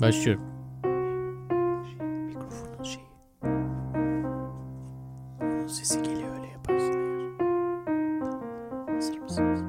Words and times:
Başlıyorum. 0.00 0.42
Mikrofonun 2.26 2.82
şeyi. 2.84 3.06
Onun 5.42 5.66
sesi 5.66 6.02
geliyor 6.02 6.28
öyle 6.38 6.46
yaparsın 6.52 6.92
eğer. 6.92 7.38
Tamam. 8.20 8.42
Hazır 8.94 9.18
mısınız? 9.18 9.60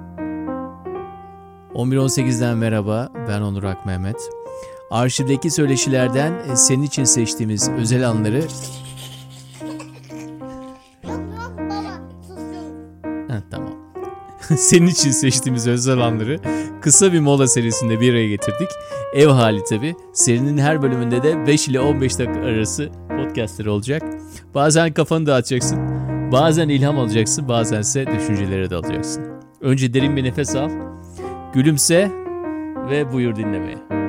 11.18'den 1.73 2.57
merhaba. 2.57 3.09
Ben 3.27 3.41
Onur 3.41 3.63
Ak 3.63 3.85
Mehmet. 3.85 4.29
Arşivdeki 4.91 5.51
söyleşilerden 5.51 6.33
e, 6.51 6.55
senin 6.55 6.83
için 6.83 7.03
seçtiğimiz 7.03 7.69
özel 7.69 8.09
anları... 8.09 8.43
senin 14.57 14.87
için 14.87 15.11
seçtiğimiz 15.11 15.67
özel 15.67 15.99
anları 15.99 16.39
kısa 16.81 17.13
bir 17.13 17.19
mola 17.19 17.47
serisinde 17.47 17.99
bir 17.99 18.11
araya 18.13 18.29
getirdik. 18.29 18.69
Ev 19.13 19.27
hali 19.27 19.63
tabi. 19.63 19.95
Serinin 20.13 20.57
her 20.57 20.81
bölümünde 20.81 21.23
de 21.23 21.47
5 21.47 21.67
ile 21.67 21.79
15 21.79 22.19
dakika 22.19 22.39
arası 22.39 22.89
podcastleri 23.09 23.69
olacak. 23.69 24.03
Bazen 24.55 24.93
kafanı 24.93 25.25
dağıtacaksın. 25.25 25.79
Bazen 26.31 26.69
ilham 26.69 26.99
alacaksın. 26.99 27.47
Bazense 27.47 28.07
düşüncelere 28.07 28.69
dalacaksın. 28.69 29.23
Önce 29.61 29.93
derin 29.93 30.15
bir 30.15 30.23
nefes 30.23 30.55
al. 30.55 30.69
Gülümse 31.53 32.11
ve 32.89 33.11
buyur 33.13 33.35
dinlemeye. 33.35 34.04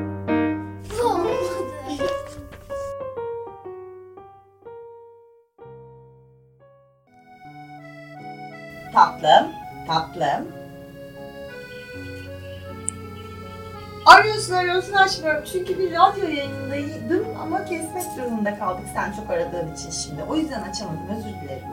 Arıyorsun 14.06 14.54
arıyorsun 14.54 14.92
açmıyorum 14.92 15.44
çünkü 15.52 15.78
bir 15.78 15.92
radyo 15.92 16.28
yayınındaydım 16.28 17.26
ama 17.42 17.64
kesmek 17.64 18.16
durumunda 18.16 18.58
kaldık 18.58 18.84
sen 18.94 19.12
çok 19.12 19.30
aradığın 19.30 19.74
için 19.74 19.90
şimdi. 19.90 20.22
O 20.22 20.36
yüzden 20.36 20.62
açamadım 20.62 21.08
özür 21.10 21.40
dilerim. 21.42 21.68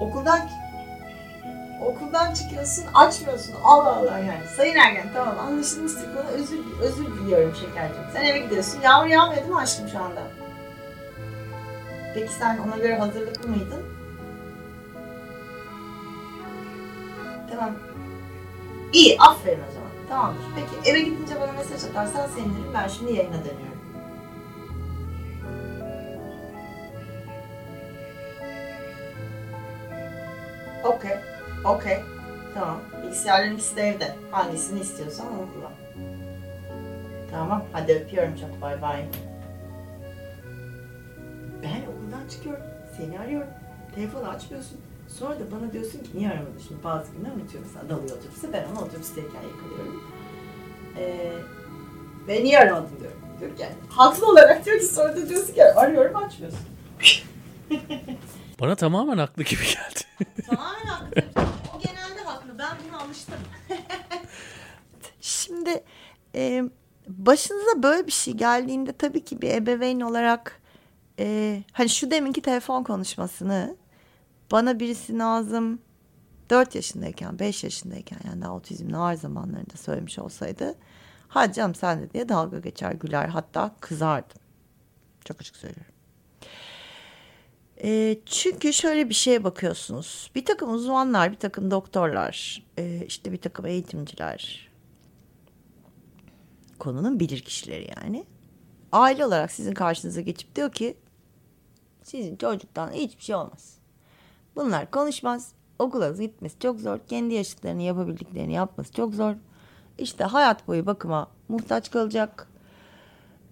Okuldan 0.00 0.40
okuldan 1.82 2.34
çıkıyorsun 2.34 2.84
açmıyorsun 2.94 3.54
Allah 3.64 3.96
Allah 3.96 4.18
yani. 4.18 4.46
Sayın 4.56 4.76
Ergen 4.76 5.06
tamam 5.14 5.38
anlaşılmıştır 5.38 6.14
konu 6.14 6.28
özür, 6.28 6.58
özür 6.80 7.06
diliyorum 7.06 7.54
şekercim. 7.54 8.02
Sen 8.12 8.24
eve 8.24 8.38
gidiyorsun 8.38 8.80
yağmur 8.80 9.06
yağmıyor 9.06 9.42
değil 9.42 9.52
mi 9.52 9.58
aşkım 9.60 9.88
şu 9.88 9.98
anda? 9.98 10.22
Peki 12.14 12.32
sen 12.32 12.58
ona 12.58 12.76
göre 12.76 12.98
hazırlıklı 12.98 13.48
mıydın? 13.48 13.82
Tamam. 17.50 17.95
İyi, 18.92 19.16
aferin 19.20 19.60
o 19.70 19.72
zaman. 19.72 19.90
Tamamdır. 20.08 20.42
Peki 20.56 20.90
eve 20.90 21.00
gidince 21.00 21.40
bana 21.40 21.52
mesaj 21.52 21.84
atarsan 21.84 22.26
sevinirim. 22.26 22.74
Ben 22.74 22.88
şimdi 22.88 23.12
yayına 23.12 23.38
dönüyorum. 23.44 23.76
Okey. 30.84 31.16
Okey. 31.64 31.98
Tamam. 32.54 32.80
Bilgisayarların 33.02 33.54
ikisi 33.54 33.76
de 33.76 33.82
evde. 33.82 34.14
Hangisini 34.30 34.80
istiyorsan 34.80 35.26
onu 35.26 35.48
kullan. 35.54 35.72
Tamam. 37.30 37.64
Hadi 37.72 37.92
öpüyorum 37.92 38.34
çok. 38.36 38.60
Bay 38.62 38.82
bay. 38.82 39.04
Ben 41.62 41.92
okuldan 41.92 42.28
çıkıyorum. 42.28 42.64
Seni 42.96 43.18
arıyorum. 43.20 43.48
Telefonu 43.94 44.28
açmıyorsun. 44.28 44.80
Sonra 45.08 45.40
da 45.40 45.50
bana 45.50 45.72
diyorsun 45.72 45.98
ki 45.98 46.08
niye 46.14 46.30
aramadın? 46.30 46.62
Şimdi 46.68 46.84
bazı 46.84 47.12
günler 47.12 47.30
unutuyorum 47.30 47.68
mesela 47.72 47.88
dalıyor 47.88 48.16
otobüse. 48.16 48.52
Ben 48.52 48.64
onu 48.72 48.84
otobüsteyken 48.84 49.42
yakalıyorum. 49.42 50.02
Ee, 50.96 51.32
ve 52.28 52.44
niye 52.44 52.58
aramadın 52.58 53.00
diyorum. 53.00 53.20
Diyor 53.40 53.56
ki 53.56 53.62
yani 53.62 53.74
haklı 53.88 54.26
olarak 54.26 54.64
diyor 54.64 54.78
ki 54.78 54.86
sonra 54.86 55.16
da 55.16 55.28
diyorsun 55.28 55.54
ki 55.54 55.64
arıyorum 55.64 56.16
açmıyorsun. 56.16 56.60
Bana 58.60 58.74
tamamen 58.74 59.18
haklı 59.18 59.42
gibi 59.42 59.62
geldi. 59.62 60.28
Tamamen 60.46 60.86
haklı. 60.86 61.22
O 61.76 61.80
genelde 61.80 62.20
haklı. 62.20 62.58
Ben 62.58 62.76
buna 62.88 63.00
alıştım. 63.00 63.38
Şimdi 65.20 65.84
e, 66.34 66.62
başınıza 67.08 67.82
böyle 67.82 68.06
bir 68.06 68.12
şey 68.12 68.34
geldiğinde 68.34 68.92
tabii 68.92 69.24
ki 69.24 69.42
bir 69.42 69.50
ebeveyn 69.50 70.00
olarak 70.00 70.60
e, 71.18 71.62
hani 71.72 71.88
şu 71.88 72.10
deminki 72.10 72.42
telefon 72.42 72.82
konuşmasını 72.82 73.76
bana 74.52 74.80
birisi 74.80 75.18
lazım 75.18 75.78
4 76.50 76.74
yaşındayken 76.74 77.38
5 77.38 77.64
yaşındayken 77.64 78.18
yani 78.24 78.42
daha 78.42 78.54
otizmli 78.54 78.96
ağır 78.96 79.14
zamanlarında 79.14 79.76
söylemiş 79.76 80.18
olsaydı 80.18 80.74
hadi 81.28 81.52
canım 81.52 81.74
sen 81.74 82.00
de 82.00 82.10
diye 82.10 82.28
dalga 82.28 82.58
geçer 82.58 82.92
güler 82.92 83.28
hatta 83.28 83.76
kızardım. 83.80 84.40
Çok 85.24 85.40
açık 85.40 85.56
söylüyorum. 85.56 85.94
E, 87.84 88.18
çünkü 88.26 88.72
şöyle 88.72 89.08
bir 89.08 89.14
şeye 89.14 89.44
bakıyorsunuz. 89.44 90.30
Bir 90.34 90.44
takım 90.44 90.74
uzmanlar, 90.74 91.32
bir 91.32 91.36
takım 91.36 91.70
doktorlar, 91.70 92.62
e, 92.78 93.06
işte 93.06 93.32
bir 93.32 93.40
takım 93.40 93.66
eğitimciler, 93.66 94.70
konunun 96.78 97.20
bilir 97.20 97.40
kişileri 97.40 97.90
yani. 97.96 98.24
Aile 98.92 99.26
olarak 99.26 99.52
sizin 99.52 99.74
karşınıza 99.74 100.20
geçip 100.20 100.56
diyor 100.56 100.72
ki 100.72 100.96
sizin 102.02 102.36
çocuktan 102.36 102.92
hiçbir 102.92 103.22
şey 103.22 103.34
olmaz. 103.34 103.78
Bunlar 104.56 104.90
konuşmaz. 104.90 105.52
Okula 105.78 106.10
gitmesi 106.10 106.58
çok 106.58 106.80
zor. 106.80 106.98
Kendi 107.08 107.34
yaşıtlarını 107.34 107.82
yapabildiklerini 107.82 108.52
yapması 108.52 108.92
çok 108.92 109.14
zor. 109.14 109.34
İşte 109.98 110.24
hayat 110.24 110.68
boyu 110.68 110.86
bakıma 110.86 111.28
muhtaç 111.48 111.90
kalacak. 111.90 112.48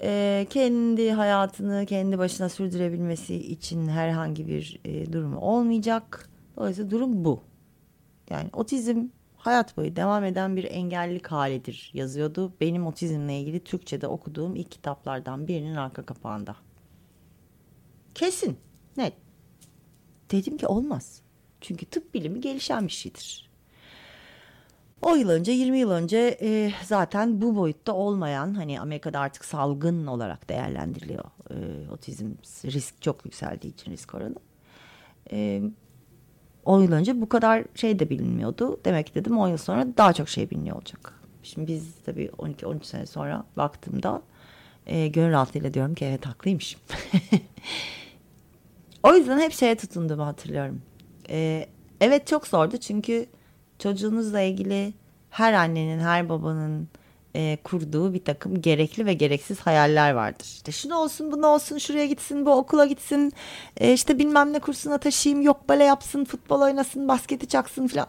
Ee, 0.03 0.47
kendi 0.50 1.10
hayatını 1.12 1.87
kendi 1.87 2.19
başına 2.19 2.48
sürdürebilmesi 2.48 3.34
için 3.34 3.88
herhangi 3.88 4.48
bir 4.48 4.81
e, 4.84 5.12
durumu 5.12 5.38
olmayacak. 5.38 6.31
Dolayısıyla 6.56 6.91
durum 6.91 7.25
bu. 7.25 7.43
Yani 8.31 8.48
otizm 8.53 9.09
hayat 9.37 9.76
boyu 9.76 9.97
devam 9.97 10.25
eden 10.25 10.56
bir 10.56 10.64
engellilik 10.64 11.26
halidir 11.26 11.91
yazıyordu. 11.94 12.53
Benim 12.60 12.87
otizmle 12.87 13.41
ilgili 13.41 13.64
Türkçe'de 13.64 14.06
okuduğum 14.06 14.56
ilk 14.56 14.70
kitaplardan 14.70 15.48
birinin 15.48 15.75
arka 15.75 16.03
kapağında. 16.03 16.56
Kesin, 18.14 18.56
net. 18.97 19.24
Dedim 20.31 20.57
ki 20.57 20.67
olmaz. 20.67 21.21
Çünkü 21.61 21.87
tıp 21.87 22.15
bilimi 22.15 22.41
gelişen 22.41 22.87
bir 22.87 22.93
şeydir. 22.93 23.51
O 25.03 25.17
yıl 25.17 25.29
önce 25.29 25.53
20 25.53 25.79
yıl 25.79 25.91
önce 25.91 26.39
e, 26.41 26.73
zaten 26.85 27.41
bu 27.41 27.57
boyutta 27.57 27.93
olmayan 27.93 28.55
hani 28.55 28.81
Amerika'da 28.81 29.21
artık 29.21 29.45
salgın 29.45 30.07
olarak 30.07 30.49
değerlendiriliyor 30.49 31.25
e, 31.51 31.91
otizm 31.91 32.27
risk 32.65 33.03
çok 33.03 33.25
yükseldiği 33.25 33.73
için 33.73 33.91
risk 33.91 34.15
oranı. 34.15 34.35
E, 35.33 35.62
10 36.65 36.83
yıl 36.83 36.93
önce 36.93 37.21
bu 37.21 37.29
kadar 37.29 37.65
şey 37.75 37.99
de 37.99 38.11
bilinmiyordu. 38.11 38.81
Demek 38.85 39.06
ki 39.06 39.15
dedim 39.15 39.39
10 39.39 39.49
yıl 39.49 39.56
sonra 39.56 39.87
daha 39.97 40.12
çok 40.12 40.29
şey 40.29 40.51
biliniyor 40.51 40.77
olacak. 40.77 41.15
Şimdi 41.43 41.73
biz 41.73 41.95
tabii 42.06 42.31
12-13 42.39 42.85
sene 42.85 43.06
sonra 43.06 43.45
baktığımda 43.56 44.23
e, 44.87 45.09
gönül 45.09 45.33
rahatlığıyla 45.33 45.75
diyorum 45.75 45.95
ki 45.95 46.05
evet 46.05 46.27
haklıymışım. 46.27 46.81
o 49.04 49.15
yüzden 49.15 49.38
hep 49.38 49.53
şeye 49.53 49.75
tutunduğumu 49.75 50.26
hatırlıyorum. 50.26 50.82
E, 51.31 51.66
evet 52.00 52.26
çok 52.26 52.47
zordu 52.47 52.76
çünkü 52.76 53.26
çocuğunuzla 53.78 54.41
ilgili 54.41 54.94
her 55.31 55.53
annenin, 55.53 55.98
her 55.98 56.28
babanın 56.28 56.88
e, 57.37 57.59
kurduğu 57.64 58.14
bir 58.14 58.25
takım 58.25 58.62
gerekli 58.62 59.06
ve 59.06 59.14
gereksiz 59.14 59.60
hayaller 59.60 60.12
vardır. 60.12 60.44
İşte 60.44 60.72
şunu 60.72 60.97
olsun, 60.97 61.32
bunu 61.32 61.47
olsun, 61.47 61.78
şuraya 61.78 62.06
gitsin, 62.06 62.47
bu 62.47 62.50
okula 62.53 62.87
gitsin, 62.87 63.32
e, 63.76 63.93
işte 63.93 64.19
bilmem 64.19 64.53
ne 64.53 64.59
kursuna 64.59 64.98
taşıyayım, 64.98 65.43
yok 65.43 65.69
bale 65.69 65.84
yapsın, 65.84 66.25
futbol 66.25 66.60
oynasın, 66.60 67.09
basketi 67.09 67.48
çaksın 67.48 67.87
falan. 67.87 68.09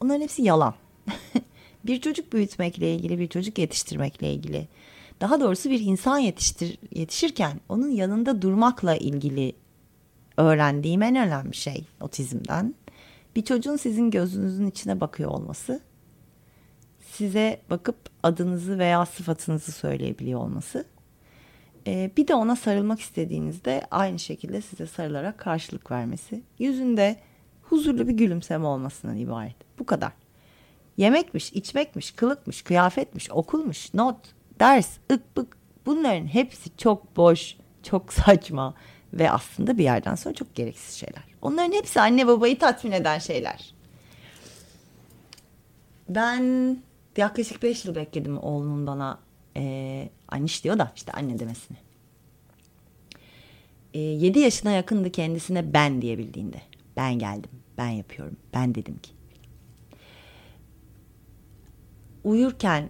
Onların 0.00 0.20
hepsi 0.20 0.42
yalan. 0.42 0.74
bir 1.84 2.00
çocuk 2.00 2.32
büyütmekle 2.32 2.94
ilgili, 2.94 3.18
bir 3.18 3.28
çocuk 3.28 3.58
yetiştirmekle 3.58 4.32
ilgili. 4.32 4.68
Daha 5.20 5.40
doğrusu 5.40 5.70
bir 5.70 5.80
insan 5.80 6.18
yetiştir, 6.18 6.78
yetişirken 6.90 7.60
onun 7.68 7.88
yanında 7.88 8.42
durmakla 8.42 8.96
ilgili 8.96 9.52
öğrendiğim 10.36 11.02
en 11.02 11.16
önemli 11.16 11.54
şey 11.54 11.84
otizmden. 12.00 12.74
Bir 13.36 13.44
çocuğun 13.44 13.76
sizin 13.76 14.10
gözünüzün 14.10 14.66
içine 14.66 15.00
bakıyor 15.00 15.30
olması 15.30 15.80
size 17.16 17.60
bakıp 17.70 17.96
adınızı 18.22 18.78
veya 18.78 19.06
sıfatınızı 19.06 19.72
söyleyebiliyor 19.72 20.40
olması. 20.40 20.84
Ee, 21.86 22.10
bir 22.16 22.28
de 22.28 22.34
ona 22.34 22.56
sarılmak 22.56 23.00
istediğinizde 23.00 23.82
aynı 23.90 24.18
şekilde 24.18 24.60
size 24.60 24.86
sarılarak 24.86 25.38
karşılık 25.38 25.90
vermesi. 25.90 26.42
Yüzünde 26.58 27.16
huzurlu 27.62 28.08
bir 28.08 28.12
gülümseme 28.12 28.66
olmasından 28.66 29.16
ibaret. 29.16 29.56
Bu 29.78 29.86
kadar. 29.86 30.12
Yemekmiş, 30.96 31.52
içmekmiş, 31.52 32.10
kılıkmış, 32.10 32.62
kıyafetmiş, 32.62 33.30
okulmuş, 33.30 33.94
not, 33.94 34.16
ders, 34.60 34.98
ık 35.12 35.36
bık 35.36 35.56
bunların 35.86 36.26
hepsi 36.26 36.76
çok 36.76 37.16
boş, 37.16 37.56
çok 37.82 38.12
saçma 38.12 38.74
ve 39.14 39.30
aslında 39.30 39.78
bir 39.78 39.84
yerden 39.84 40.14
sonra 40.14 40.34
çok 40.34 40.54
gereksiz 40.54 40.94
şeyler. 40.94 41.22
Onların 41.42 41.72
hepsi 41.72 42.00
anne 42.00 42.26
babayı 42.26 42.58
tatmin 42.58 42.92
eden 42.92 43.18
şeyler. 43.18 43.74
Ben 46.08 46.76
yaklaşık 47.16 47.62
5 47.62 47.84
yıl 47.84 47.94
bekledim 47.94 48.38
oğlumun 48.38 48.86
bana 48.86 49.18
e, 49.56 50.08
anniş 50.28 50.64
diyor 50.64 50.78
da 50.78 50.92
işte 50.96 51.12
anne 51.12 51.38
demesini. 51.38 51.76
E, 53.94 54.00
7 54.00 54.38
yaşına 54.38 54.70
yakındı 54.70 55.12
kendisine 55.12 55.72
ben 55.72 56.02
diyebildiğinde. 56.02 56.60
Ben 56.96 57.18
geldim, 57.18 57.50
ben 57.78 57.88
yapıyorum, 57.88 58.36
ben 58.54 58.74
dedim 58.74 58.98
ki. 58.98 59.10
Uyurken 62.24 62.88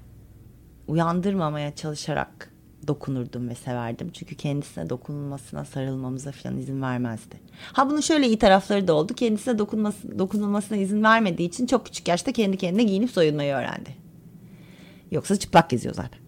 uyandırmamaya 0.89 1.75
çalışarak 1.75 2.54
dokunurdum 2.89 3.49
ve 3.49 3.55
severdim. 3.55 4.11
Çünkü 4.13 4.35
kendisine 4.35 4.91
dokunulmasına, 4.91 5.65
sarılmamıza 5.65 6.33
falan 6.33 6.59
izin 6.59 6.83
vermezdi. 6.83 7.37
Ha 7.73 7.91
bunun 7.91 8.01
şöyle 8.01 8.27
iyi 8.27 8.39
tarafları 8.39 8.89
da 8.89 8.95
oldu. 8.95 9.15
Kendisine 9.15 9.59
dokunması, 9.59 10.19
dokunulmasına 10.19 10.79
izin 10.79 11.03
vermediği 11.03 11.49
için 11.49 11.67
çok 11.67 11.87
küçük 11.87 12.09
yaşta 12.09 12.33
kendi 12.33 12.57
kendine 12.57 12.83
giyinip 12.83 13.11
soyunmayı 13.11 13.55
öğrendi. 13.55 13.91
Yoksa 15.11 15.37
çıplak 15.37 15.71
geziyor 15.71 15.95
zaten. 15.95 16.21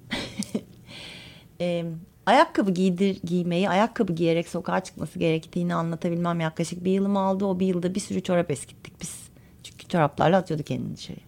e, 1.61 1.85
ayakkabı 2.27 2.71
giydir, 2.71 3.21
giymeyi, 3.25 3.71
ayakkabı 3.71 4.13
giyerek 4.13 4.49
sokağa 4.49 4.81
çıkması 4.81 5.19
gerektiğini 5.19 5.75
anlatabilmem 5.75 6.41
yaklaşık 6.41 6.85
bir 6.85 6.93
yılımı 6.93 7.19
aldı. 7.19 7.45
O 7.45 7.61
bir 7.61 7.67
yılda 7.67 7.95
bir 7.95 8.01
sürü 8.01 8.23
çorap 8.23 8.51
eskittik 8.51 9.01
biz. 9.01 9.29
Çünkü 9.63 9.89
çoraplarla 9.89 10.37
atıyordu 10.37 10.63
kendini 10.63 10.97
dışarıya. 10.97 11.27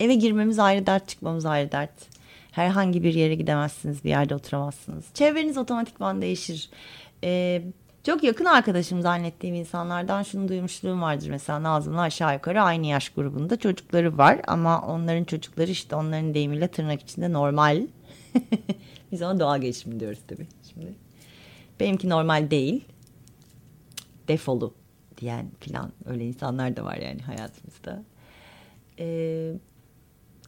Eve 0.00 0.14
girmemiz 0.14 0.58
ayrı 0.58 0.86
dert, 0.86 1.08
çıkmamız 1.08 1.46
ayrı 1.46 1.72
dert. 1.72 2.15
Herhangi 2.56 3.02
bir 3.02 3.14
yere 3.14 3.34
gidemezsiniz, 3.34 4.04
bir 4.04 4.08
yerde 4.08 4.34
oturamazsınız. 4.34 5.04
Çevreniz 5.14 5.58
otomatikman 5.58 6.22
değişir. 6.22 6.70
Ee, 7.24 7.62
çok 8.04 8.22
yakın 8.22 8.44
arkadaşım 8.44 9.02
zannettiğim 9.02 9.54
insanlardan 9.54 10.22
şunu 10.22 10.48
duymuşluğum 10.48 11.02
vardır. 11.02 11.30
Mesela 11.30 11.62
Nazım'la 11.62 12.00
aşağı 12.00 12.34
yukarı 12.34 12.62
aynı 12.62 12.86
yaş 12.86 13.08
grubunda 13.08 13.56
çocukları 13.56 14.18
var. 14.18 14.40
Ama 14.46 14.82
onların 14.82 15.24
çocukları 15.24 15.70
işte 15.70 15.96
onların 15.96 16.34
deyimiyle 16.34 16.68
tırnak 16.68 17.02
içinde 17.02 17.32
normal. 17.32 17.86
Biz 19.12 19.22
ona 19.22 19.40
doğal 19.40 19.60
gelişim 19.60 20.00
diyoruz 20.00 20.20
tabii 20.28 20.46
şimdi. 20.72 20.94
Benimki 21.80 22.08
normal 22.08 22.50
değil. 22.50 22.84
Defolu 24.28 24.74
diyen 25.16 25.46
filan 25.60 25.92
öyle 26.04 26.24
insanlar 26.26 26.76
da 26.76 26.84
var 26.84 26.96
yani 26.96 27.20
hayatımızda. 27.20 28.02
Ee, 28.98 29.52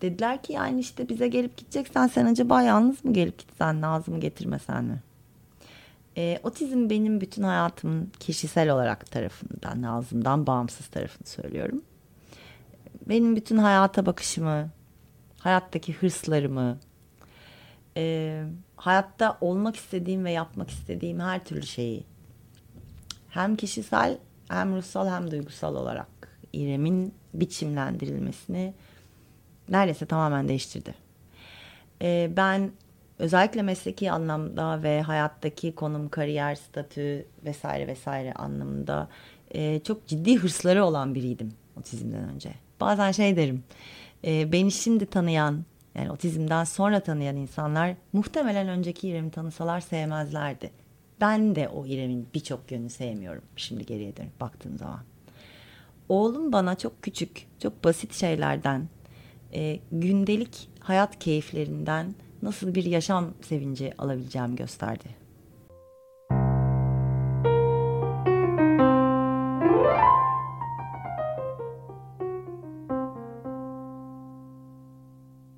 dediler 0.03 0.43
ki 0.43 0.53
yani 0.53 0.81
işte 0.81 1.09
bize 1.09 1.29
gelip 1.29 1.57
gideceksen 1.57 2.07
sen 2.07 2.27
acaba 2.27 2.63
yalnız 2.63 3.05
mı 3.05 3.13
gelip 3.13 3.39
gitsen 3.39 3.81
Nazım'ı 3.81 4.21
getirmesen 4.21 4.85
mi? 4.85 5.03
E, 6.17 6.41
otizm 6.43 6.91
benim 6.91 7.21
bütün 7.21 7.43
hayatımın 7.43 8.13
kişisel 8.21 8.71
olarak 8.71 9.11
tarafından, 9.11 9.83
Nazım'dan 9.83 10.47
bağımsız 10.47 10.87
tarafını 10.87 11.27
söylüyorum. 11.27 11.83
Benim 13.09 13.37
bütün 13.37 13.59
hayata 13.59 14.07
bakışımı, 14.07 14.71
hayattaki 15.39 15.93
hırslarımı, 15.93 16.79
e, 17.97 18.45
hayatta 18.77 19.39
olmak 19.41 19.77
istediğim 19.77 20.25
ve 20.25 20.31
yapmak 20.31 20.71
istediğim 20.71 21.21
her 21.21 21.45
türlü 21.45 21.67
şeyi 21.67 22.05
hem 23.29 23.57
kişisel 23.57 24.19
hem 24.49 24.77
ruhsal 24.77 25.09
hem 25.09 25.31
duygusal 25.31 25.75
olarak 25.75 26.39
İrem'in 26.53 27.15
biçimlendirilmesini 27.35 28.75
neredeyse 29.69 30.07
tamamen 30.07 30.49
değiştirdi. 30.49 30.95
Ee, 32.03 32.31
ben 32.37 32.71
özellikle 33.19 33.63
mesleki 33.63 34.11
anlamda 34.11 34.83
ve 34.83 35.03
hayattaki 35.03 35.75
konum, 35.75 36.09
kariyer, 36.09 36.55
statü 36.55 37.27
vesaire 37.45 37.87
vesaire 37.87 38.33
anlamında 38.33 39.09
e, 39.51 39.81
çok 39.81 40.07
ciddi 40.07 40.37
hırsları 40.37 40.85
olan 40.85 41.15
biriydim 41.15 41.53
otizmden 41.79 42.29
önce. 42.35 42.51
Bazen 42.81 43.13
şey 43.13 43.37
derim, 43.37 43.65
e, 44.25 44.53
beni 44.53 44.73
şimdi 44.73 45.07
tanıyan, 45.07 45.65
yani 45.95 46.11
otizmden 46.11 46.65
sonra 46.65 47.01
tanıyan 47.01 47.37
insanlar 47.37 47.95
muhtemelen 48.13 48.69
önceki 48.69 49.09
İrem'i 49.09 49.31
tanısalar 49.31 49.81
sevmezlerdi. 49.81 50.71
Ben 51.21 51.55
de 51.57 51.69
o 51.69 51.87
İrem'in 51.87 52.29
birçok 52.35 52.73
yönünü 52.73 52.91
sevmiyorum 52.91 53.43
şimdi 53.57 53.87
geriye 53.87 54.17
dönüp 54.17 54.41
baktığım 54.41 54.79
zaman. 54.79 55.01
Oğlum 56.09 56.53
bana 56.53 56.75
çok 56.75 57.03
küçük, 57.03 57.47
çok 57.63 57.85
basit 57.85 58.15
şeylerden 58.15 58.89
e, 59.55 59.79
gündelik 59.93 60.69
hayat 60.81 61.19
keyiflerinden 61.19 62.15
nasıl 62.43 62.75
bir 62.75 62.85
yaşam 62.85 63.35
sevinci 63.43 63.93
alabileceğimi 63.99 64.57
gösterdi. 64.57 65.18